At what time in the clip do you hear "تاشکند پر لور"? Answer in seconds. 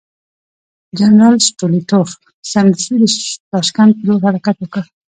3.51-4.21